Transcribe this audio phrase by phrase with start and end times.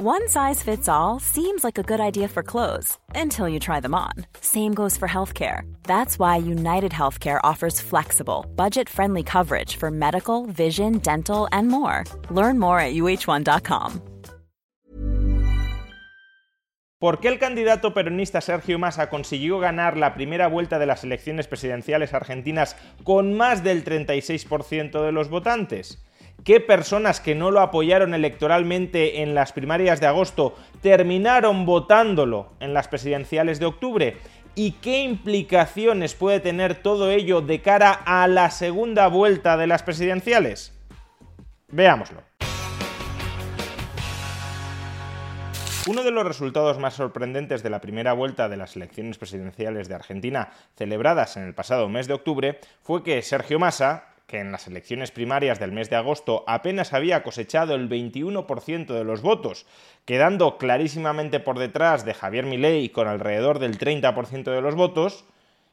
[0.00, 3.96] One size fits all seems like a good idea for clothes until you try them
[3.96, 4.12] on.
[4.40, 5.62] Same goes for healthcare.
[5.82, 12.04] That's why United Healthcare offers flexible, budget friendly coverage for medical, vision, dental, and more.
[12.30, 14.00] Learn more at uh1.com.
[17.00, 21.48] ¿Por qué el candidato peronista Sergio Massa consiguió ganar la primera vuelta de las elecciones
[21.48, 26.04] presidenciales argentinas con más del 36% de los votantes?
[26.48, 32.72] Qué personas que no lo apoyaron electoralmente en las primarias de agosto terminaron votándolo en
[32.72, 34.16] las presidenciales de octubre
[34.54, 39.82] y qué implicaciones puede tener todo ello de cara a la segunda vuelta de las
[39.82, 40.72] presidenciales.
[41.68, 42.22] Veámoslo.
[45.86, 49.96] Uno de los resultados más sorprendentes de la primera vuelta de las elecciones presidenciales de
[49.96, 54.68] Argentina celebradas en el pasado mes de octubre fue que Sergio Massa, que en las
[54.68, 59.66] elecciones primarias del mes de agosto apenas había cosechado el 21% de los votos,
[60.04, 65.24] quedando clarísimamente por detrás de Javier Milei con alrededor del 30% de los votos,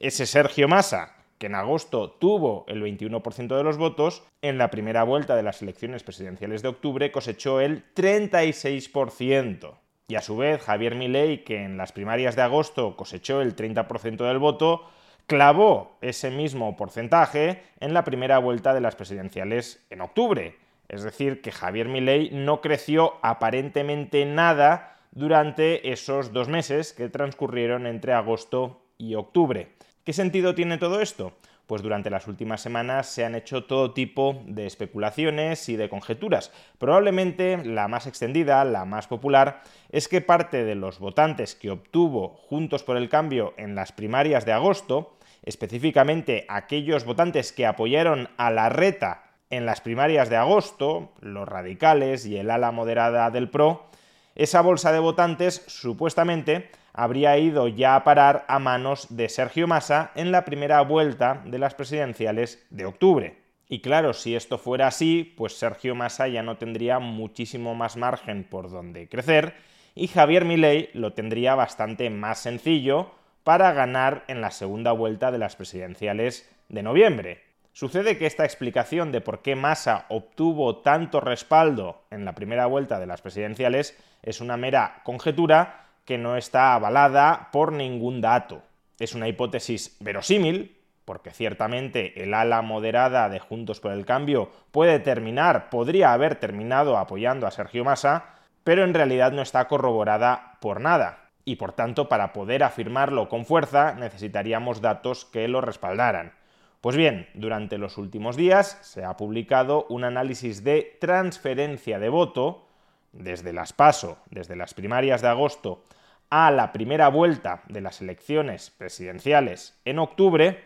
[0.00, 5.04] ese Sergio Massa, que en agosto tuvo el 21% de los votos, en la primera
[5.04, 9.74] vuelta de las elecciones presidenciales de octubre cosechó el 36%.
[10.08, 14.26] Y a su vez, Javier Milei, que en las primarias de agosto cosechó el 30%
[14.26, 14.88] del voto,
[15.28, 20.56] clavó ese mismo porcentaje en la primera vuelta de las presidenciales en octubre.
[20.88, 27.86] Es decir, que Javier Milei no creció aparentemente nada durante esos dos meses que transcurrieron
[27.86, 29.74] entre agosto y octubre.
[30.02, 31.34] ¿Qué sentido tiene todo esto?
[31.66, 36.50] Pues durante las últimas semanas se han hecho todo tipo de especulaciones y de conjeturas.
[36.78, 42.30] Probablemente la más extendida, la más popular, es que parte de los votantes que obtuvo
[42.48, 45.17] Juntos por el Cambio en las primarias de agosto
[45.48, 52.26] específicamente aquellos votantes que apoyaron a la reta en las primarias de agosto, los radicales
[52.26, 53.86] y el ala moderada del PRO,
[54.34, 60.12] esa bolsa de votantes supuestamente habría ido ya a parar a manos de Sergio Massa
[60.14, 63.38] en la primera vuelta de las presidenciales de octubre.
[63.70, 68.44] Y claro, si esto fuera así, pues Sergio Massa ya no tendría muchísimo más margen
[68.44, 69.54] por donde crecer
[69.94, 73.17] y Javier Milei lo tendría bastante más sencillo
[73.48, 77.44] para ganar en la segunda vuelta de las presidenciales de noviembre.
[77.72, 83.00] Sucede que esta explicación de por qué Massa obtuvo tanto respaldo en la primera vuelta
[83.00, 88.60] de las presidenciales es una mera conjetura que no está avalada por ningún dato.
[88.98, 90.76] Es una hipótesis verosímil,
[91.06, 96.98] porque ciertamente el ala moderada de Juntos por el Cambio puede terminar, podría haber terminado
[96.98, 98.26] apoyando a Sergio Massa,
[98.62, 103.46] pero en realidad no está corroborada por nada y por tanto para poder afirmarlo con
[103.46, 106.34] fuerza necesitaríamos datos que lo respaldaran.
[106.82, 112.68] Pues bien, durante los últimos días se ha publicado un análisis de transferencia de voto
[113.12, 115.84] desde las PASO, desde las primarias de agosto
[116.28, 120.62] a la primera vuelta de las elecciones presidenciales en octubre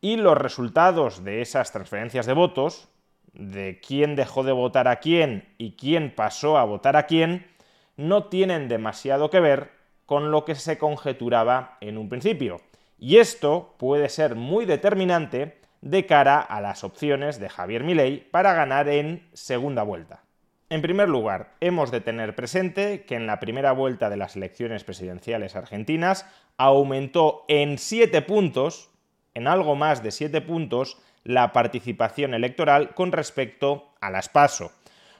[0.00, 2.88] y los resultados de esas transferencias de votos,
[3.34, 7.46] de quién dejó de votar a quién y quién pasó a votar a quién,
[7.98, 9.73] no tienen demasiado que ver
[10.06, 12.60] con lo que se conjeturaba en un principio.
[12.98, 18.54] Y esto puede ser muy determinante de cara a las opciones de Javier Milei para
[18.54, 20.22] ganar en segunda vuelta.
[20.70, 24.82] En primer lugar, hemos de tener presente que en la primera vuelta de las elecciones
[24.82, 26.26] presidenciales argentinas
[26.56, 28.90] aumentó en 7 puntos,
[29.34, 34.72] en algo más de 7 puntos, la participación electoral con respecto a las PASO.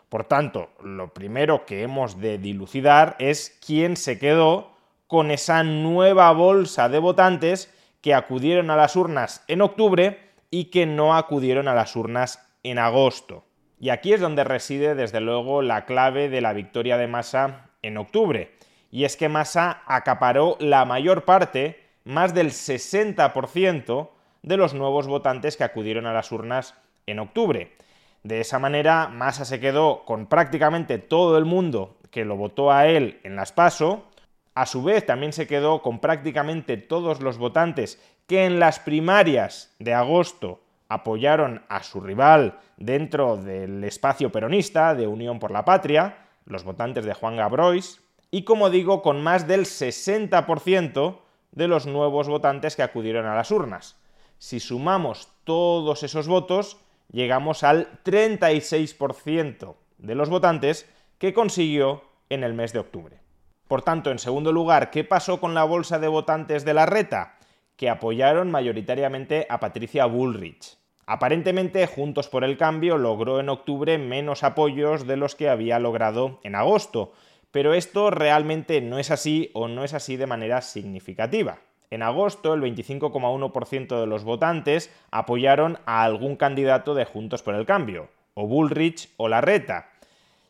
[0.08, 4.73] Por tanto, lo primero que hemos de dilucidar es quién se quedó
[5.06, 10.86] con esa nueva bolsa de votantes que acudieron a las urnas en octubre y que
[10.86, 13.44] no acudieron a las urnas en agosto.
[13.78, 17.96] Y aquí es donde reside desde luego la clave de la victoria de Massa en
[17.98, 18.54] octubre.
[18.90, 24.08] Y es que Massa acaparó la mayor parte, más del 60%
[24.42, 26.74] de los nuevos votantes que acudieron a las urnas
[27.06, 27.72] en octubre.
[28.22, 32.86] De esa manera, Massa se quedó con prácticamente todo el mundo que lo votó a
[32.86, 34.04] él en las PASO,
[34.54, 39.74] a su vez, también se quedó con prácticamente todos los votantes que en las primarias
[39.78, 46.28] de agosto apoyaron a su rival dentro del espacio peronista de Unión por la Patria,
[46.46, 51.18] los votantes de Juan Gabrois, y como digo, con más del 60%
[51.52, 53.96] de los nuevos votantes que acudieron a las urnas.
[54.38, 56.76] Si sumamos todos esos votos,
[57.10, 63.23] llegamos al 36% de los votantes que consiguió en el mes de octubre.
[63.68, 67.38] Por tanto, en segundo lugar, ¿qué pasó con la bolsa de votantes de la reta?
[67.76, 70.76] Que apoyaron mayoritariamente a Patricia Bullrich.
[71.06, 76.40] Aparentemente, Juntos por el Cambio logró en octubre menos apoyos de los que había logrado
[76.42, 77.12] en agosto,
[77.50, 81.60] Pero esto realmente no es así o no es así de manera significativa.
[81.88, 87.64] En agosto, el 25,1% de los votantes apoyaron a algún candidato de Juntos por el
[87.64, 89.92] Cambio, o Bullrich o Larreta.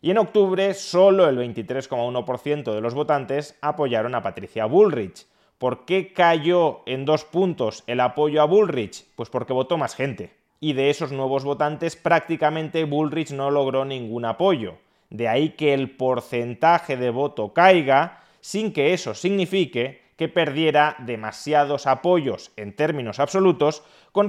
[0.04, 5.26] Y en octubre, solo el 23,1% de los votantes apoyaron a Patricia Bullrich.
[5.56, 9.06] ¿Por qué cayó en dos puntos el apoyo a Bullrich?
[9.16, 10.34] Pues porque votó más gente.
[10.60, 14.74] Y de esos nuevos votantes prácticamente Bullrich no logró ningún apoyo.
[15.08, 21.86] De ahí que el porcentaje de voto caiga sin que eso signifique que perdiera demasiados
[21.86, 24.28] apoyos en términos absolutos con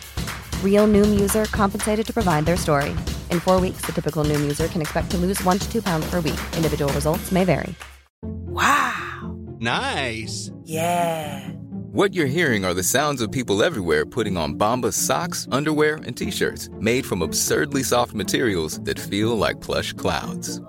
[0.63, 2.95] Real Noom user compensated to provide their story.
[3.29, 6.09] In four weeks, the typical Noom user can expect to lose one to two pounds
[6.09, 6.39] per week.
[6.55, 7.75] Individual results may vary.
[8.23, 9.37] Wow.
[9.59, 10.51] Nice.
[10.63, 11.47] Yeah.
[11.93, 16.15] What you're hearing are the sounds of people everywhere putting on Bombas socks, underwear, and
[16.15, 20.61] t-shirts made from absurdly soft materials that feel like plush clouds.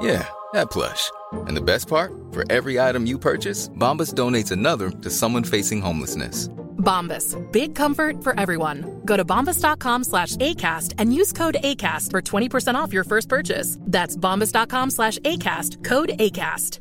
[0.00, 1.10] Yeah, that plush.
[1.32, 2.12] And the best part?
[2.30, 6.48] For every item you purchase, Bombas donates another to someone facing homelessness.
[6.80, 7.36] Bombas.
[7.52, 8.84] Big comfort for everyone.
[9.04, 13.78] Go to bombas.com slash ACAST and use code ACAST for 20% off your first purchase.
[13.86, 15.84] That's bombas.com slash ACAST.
[15.84, 16.80] Code ACAST.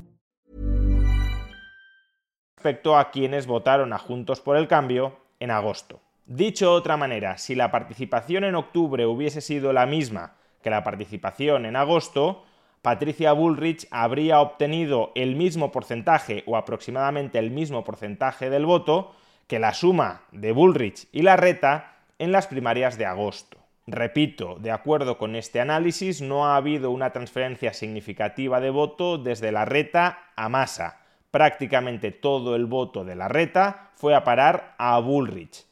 [2.58, 6.02] Respecto a quienes votaron a Juntos por el Cambio en agosto.
[6.26, 10.84] Dicho de otra manera, si la participación en octubre hubiese sido la misma que la
[10.84, 12.44] participación en agosto,
[12.82, 19.12] Patricia Bullrich habría obtenido el mismo porcentaje o aproximadamente el mismo porcentaje del voto
[19.50, 23.58] que la suma de Bullrich y Larreta en las primarias de agosto.
[23.88, 29.52] Repito, de acuerdo con este análisis, no ha habido una transferencia significativa de voto desde
[29.52, 31.00] Larreta a Massa.
[31.32, 35.66] Prácticamente todo el voto de Larreta fue a parar a Bullrich.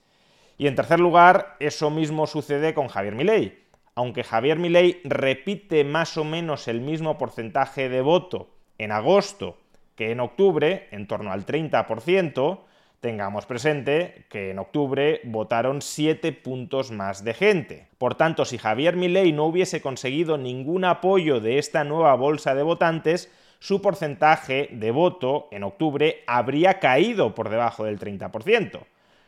[0.57, 3.63] Y en tercer lugar, eso mismo sucede con Javier Milei.
[3.93, 8.49] Aunque Javier Milei repite más o menos el mismo porcentaje de voto
[8.79, 9.59] en agosto
[9.95, 12.61] que en octubre, en torno al 30%,
[12.99, 17.87] tengamos presente que en octubre votaron 7 puntos más de gente.
[17.97, 22.63] Por tanto, si Javier Milei no hubiese conseguido ningún apoyo de esta nueva bolsa de
[22.63, 28.79] votantes, su porcentaje de voto en octubre habría caído por debajo del 30%.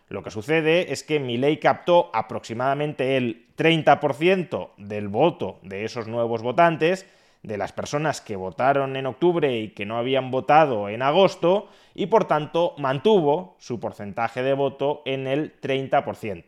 [0.10, 6.42] Lo que sucede es que Milei captó aproximadamente el 30% del voto de esos nuevos
[6.42, 7.06] votantes
[7.44, 12.08] de las personas que votaron en octubre y que no habían votado en agosto y
[12.08, 16.44] por tanto mantuvo su porcentaje de voto en el 30%.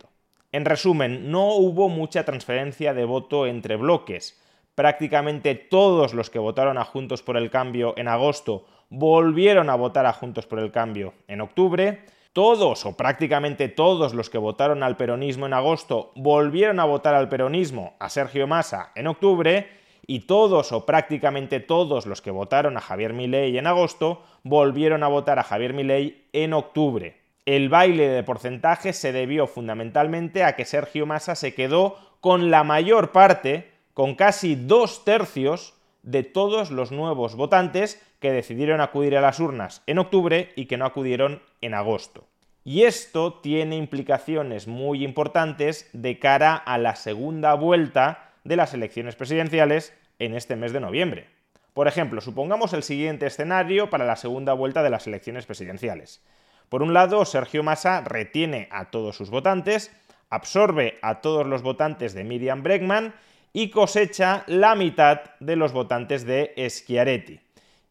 [0.52, 4.38] En resumen, no hubo mucha transferencia de voto entre bloques.
[4.74, 10.04] Prácticamente todos los que votaron a Juntos por el Cambio en agosto volvieron a votar
[10.04, 12.04] a Juntos por el Cambio en octubre.
[12.34, 17.30] Todos o prácticamente todos los que votaron al peronismo en agosto volvieron a votar al
[17.30, 22.80] peronismo, a Sergio Massa, en octubre y todos o prácticamente todos los que votaron a
[22.80, 27.20] Javier Milei en agosto volvieron a votar a Javier Milei en octubre.
[27.44, 32.62] El baile de porcentajes se debió fundamentalmente a que Sergio Massa se quedó con la
[32.62, 39.20] mayor parte, con casi dos tercios de todos los nuevos votantes que decidieron acudir a
[39.20, 42.24] las urnas en octubre y que no acudieron en agosto.
[42.64, 49.16] Y esto tiene implicaciones muy importantes de cara a la segunda vuelta de las elecciones
[49.16, 51.28] presidenciales en este mes de noviembre.
[51.74, 56.22] Por ejemplo, supongamos el siguiente escenario para la segunda vuelta de las elecciones presidenciales.
[56.68, 59.90] Por un lado, Sergio Massa retiene a todos sus votantes,
[60.30, 63.14] absorbe a todos los votantes de Miriam Bregman
[63.52, 67.40] y cosecha la mitad de los votantes de Schiaretti.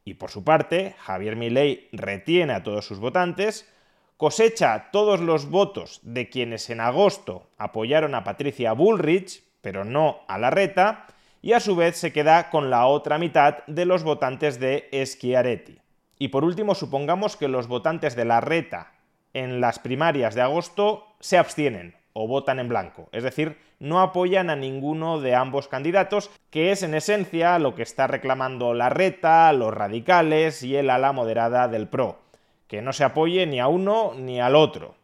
[0.04, 3.72] Y por su parte, Javier Milei retiene a todos sus votantes,
[4.18, 10.38] cosecha todos los votos de quienes en agosto apoyaron a Patricia Bullrich, pero no a
[10.38, 11.08] la reta,
[11.42, 15.80] y a su vez se queda con la otra mitad de los votantes de Schiaretti.
[16.20, 18.92] Y por último, supongamos que los votantes de la reta
[19.34, 24.50] en las primarias de agosto se abstienen o votan en blanco, es decir, no apoyan
[24.50, 29.52] a ninguno de ambos candidatos, que es en esencia lo que está reclamando la reta,
[29.54, 32.20] los radicales y el ala moderada del PRO,
[32.68, 34.96] que no se apoye ni a uno ni al otro.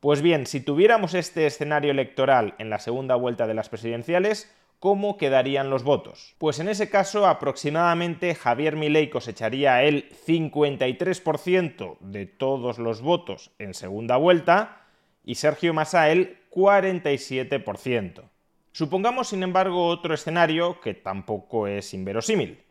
[0.00, 5.18] Pues bien, si tuviéramos este escenario electoral en la segunda vuelta de las presidenciales, ¿cómo
[5.18, 6.34] quedarían los votos?
[6.38, 13.74] Pues en ese caso aproximadamente Javier Milei cosecharía el 53% de todos los votos en
[13.74, 14.86] segunda vuelta
[15.22, 18.22] y Sergio Massa el 47%.
[18.72, 22.62] Supongamos, sin embargo, otro escenario que tampoco es inverosímil.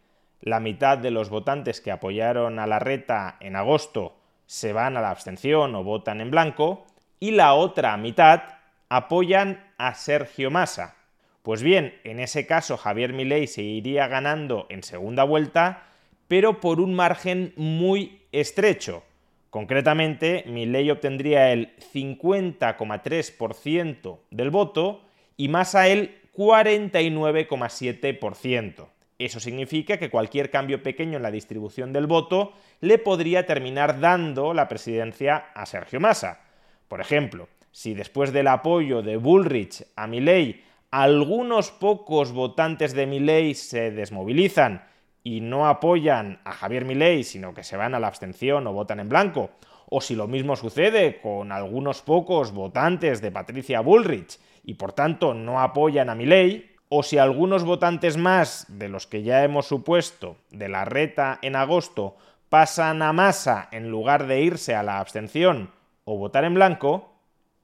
[0.41, 4.15] La mitad de los votantes que apoyaron a la reta en agosto
[4.47, 6.87] se van a la abstención o votan en blanco,
[7.19, 8.43] y la otra mitad
[8.89, 10.95] apoyan a Sergio Massa.
[11.43, 15.83] Pues bien, en ese caso Javier Milei se iría ganando en segunda vuelta,
[16.27, 19.03] pero por un margen muy estrecho.
[19.49, 25.01] Concretamente, Milei obtendría el 50,3% del voto
[25.37, 28.87] y Massa el 49,7%.
[29.17, 34.53] Eso significa que cualquier cambio pequeño en la distribución del voto le podría terminar dando
[34.53, 36.41] la presidencia a Sergio Massa.
[36.89, 43.53] Por ejemplo, si después del apoyo de Bullrich a Milley algunos pocos votantes de Milley
[43.53, 44.83] se desmovilizan
[45.23, 48.99] y no apoyan a Javier Milei, sino que se van a la abstención o votan
[48.99, 49.51] en blanco,
[49.87, 55.35] o si lo mismo sucede con algunos pocos votantes de Patricia Bullrich y por tanto
[55.35, 60.37] no apoyan a Milei, o si algunos votantes más de los que ya hemos supuesto
[60.49, 62.17] de la reta en agosto
[62.49, 65.69] pasan a masa en lugar de irse a la abstención
[66.09, 67.13] o votar en blanco,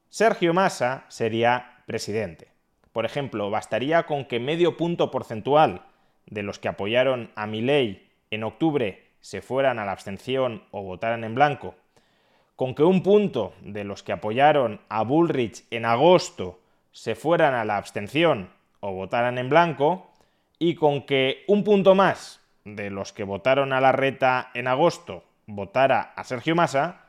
[0.08, 2.46] Sergio Massa sería presidente.
[2.92, 5.82] Por ejemplo, bastaría con que medio punto porcentual
[6.26, 11.24] de los que apoyaron a Milei en octubre se fueran a la abstención o votaran
[11.24, 11.74] en blanco,
[12.54, 16.60] con que un punto de los que apoyaron a Bullrich en agosto
[16.92, 20.12] se fueran a la abstención o votaran en blanco,
[20.60, 25.24] y con que un punto más de los que votaron a la reta en agosto
[25.46, 27.05] votara a Sergio Massa,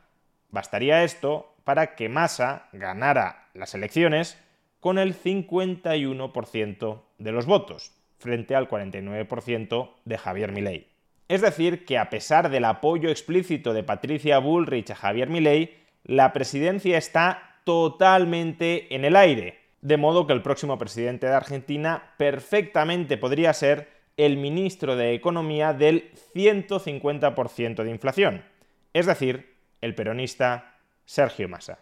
[0.49, 4.37] Bastaría esto para que Massa ganara las elecciones
[4.79, 10.87] con el 51% de los votos, frente al 49% de Javier Milei.
[11.27, 15.75] Es decir, que a pesar del apoyo explícito de Patricia Bullrich a Javier Milei,
[16.05, 22.13] la presidencia está totalmente en el aire, de modo que el próximo presidente de Argentina
[22.17, 28.45] perfectamente podría ser el ministro de Economía del 150% de inflación,
[28.93, 31.79] es decir, el peronista Sergio Massa.